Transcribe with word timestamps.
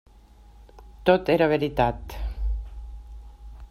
Tot 1.09 1.31
era 1.35 1.51
veritat. 1.53 2.19